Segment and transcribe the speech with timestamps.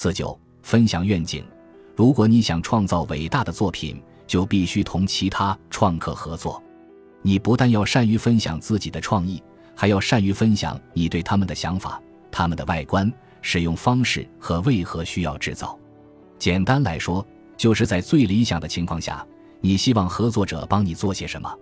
[0.00, 1.44] 四九，分享愿景。
[1.96, 6.62] 如果你想创造伟大的作品，就必须同其他创客合作。
[7.20, 9.42] 你不但要善于分享自己的创意，
[9.74, 12.00] 还要善于分享你对他们的想法、
[12.30, 15.76] 他们的外观、使用方式和为何需要制造。
[16.38, 17.26] 简单来说，
[17.56, 19.26] 就是在最理想的情况下，
[19.60, 21.52] 你希望合作者帮你做些什么。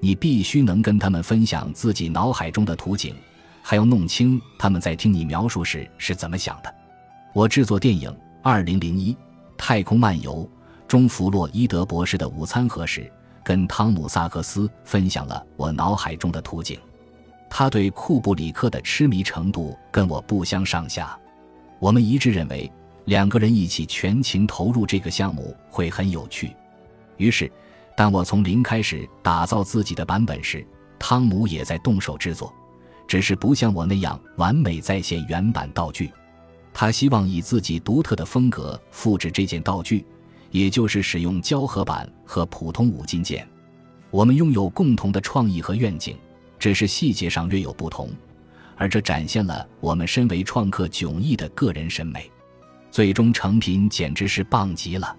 [0.00, 3.14] 你必须能跟他们分享自己脑海中的图景，
[3.62, 6.74] 还要弄清他们在听你描述时是怎么想的。
[7.32, 8.10] 我制作电影
[8.42, 9.16] 《二零零一
[9.56, 10.44] 太空漫游》
[10.88, 13.10] 中弗洛伊德博士的午餐盒时，
[13.44, 16.78] 跟汤姆萨克斯分享了我脑海中的图景。
[17.48, 21.16] 他对库布里克的痴迷程度跟我不相上下。
[21.78, 22.70] 我们一致认为，
[23.04, 26.54] 两个人一起全情投入这个项目会很有趣。
[27.16, 27.50] 于是。
[27.96, 30.66] 当我从零开始打造自己的版本时，
[30.98, 32.50] 汤姆也在动手制作，
[33.06, 36.10] 只是不像我那样完美再现原版道具。
[36.72, 40.04] 他希望以自己独特的风格复制这件道具，
[40.50, 43.46] 也就是使用胶合板和普通五金件。
[44.10, 46.16] 我们拥有共同的创意和愿景，
[46.58, 48.10] 只是细节上略有不同，
[48.76, 52.30] 而这展现了我们身为创客迥异的个人审美。
[52.90, 55.16] 最终成品简直是棒极了，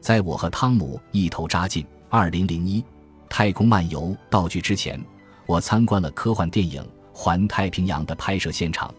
[0.00, 1.86] 在我和汤姆一头扎进。
[2.08, 2.84] 二零零一
[3.28, 5.00] 太空漫游道具之前，
[5.46, 6.80] 我参观了科幻电影
[7.12, 8.94] 《环太平洋》的拍摄现场，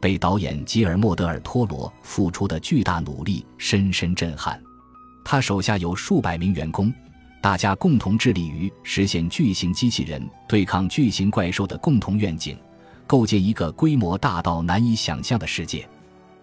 [0.00, 4.60] 被导演吉尔莫·德尔·托罗付出的巨大努力深深震撼。
[5.24, 6.92] 他手下有数百名员工，
[7.42, 12.56] 大家共同致力于实现巨型机器人对抗巨型怪兽的共同愿景，
[13.06, 15.88] 构建一个规模大到难以想象的世界。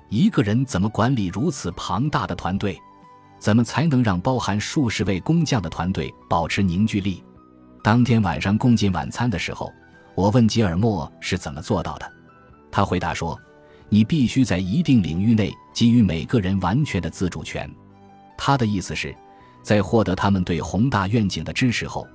[0.09, 2.78] 一个人怎么管理如此庞大的团队？
[3.39, 7.23] 怎么才能让包含数十位工匠的团队保持凝聚力？
[7.83, 9.72] 当天晚上共进晚餐的时候，
[10.16, 12.14] 我问吉尔莫是怎么做到的。
[12.75, 13.39] 他回答说
[13.87, 17.73] ：“你必须在一定领域内给予每个人完全的自主权。”
[18.37, 19.15] 他的意思是，
[19.63, 22.05] 在获得他们对宏大愿景的支持后，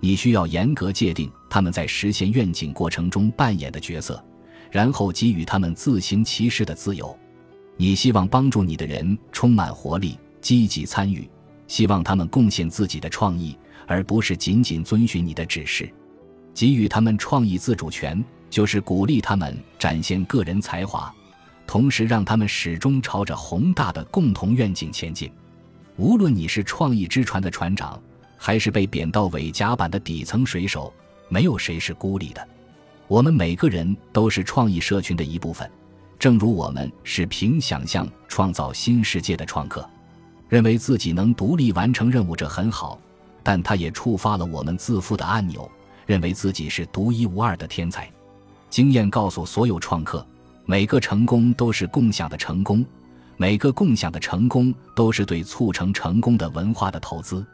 [0.00, 4.20] 你需要严格界定他们在实现愿景过程中扮演的角色，
[4.68, 7.16] 然后给予他们自行其事的自由。
[7.76, 10.18] 你希望帮助你的人充满活力。
[10.40, 11.30] 积极参与，
[11.68, 13.56] 希望他们贡献自己的创意，
[13.86, 15.88] 而不是仅仅遵循你的指示。
[16.52, 21.14] 给予他们创意自主权，就是鼓励他们展现个人才华，
[21.66, 25.30] 同时让他们始终朝着宏大的共同愿景前进。
[25.96, 28.00] 无论你是创意之船的船长，
[28.36, 30.92] 还是被贬到尾甲板的底层水手，
[31.28, 32.46] 没有谁是孤立的。
[33.06, 35.70] 我们每个人都是创意社群的一部分，
[36.18, 39.88] 正如我们是凭想象创造新世界的创客。
[40.48, 43.00] 认为自己能独立完成任务，这很好，
[43.42, 45.70] 但他也触发了我们自负的按钮，
[46.06, 48.10] 认为自己是独一无二的天才。
[48.70, 50.24] 经验告诉所有创客，
[50.64, 52.86] 每个成功都是共享的成功，
[53.36, 57.44] 每个共享的成功都是对促成成功的文化的投资。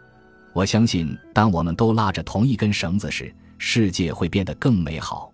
[0.52, 5.32] 我相信，当我们都拉着同一根绳子时，世界会变得更美好。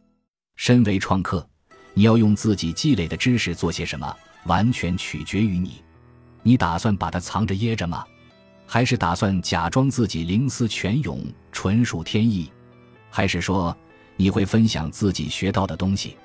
[0.55, 1.47] 身为创客，
[1.95, 4.17] 你要用自己积累的知识做些什么，
[4.47, 5.83] 完全取决于你。
[6.43, 8.05] 你打算把它藏着掖着吗？
[8.67, 11.21] 还是打算假装自己灵思泉涌、
[11.51, 12.51] 纯属天意？
[13.11, 13.77] 还是说
[14.23, 16.17] 你会分享自己学到的东西，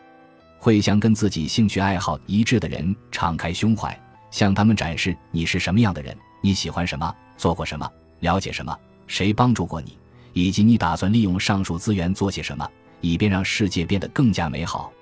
[0.60, 4.00] 会向跟自己兴趣爱好一致的人敞开胸怀，
[4.30, 9.98] 向他们展示你是什么样的人，你喜欢什么，做过什么，了解什么，谁帮助过你，
[10.34, 12.70] 以及你打算利用上述资源做些什么，
[13.02, 14.94] 以便让世界变得更加美好？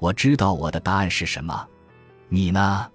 [0.00, 1.64] 我知道我的答案是什么，
[2.28, 2.88] 你呢？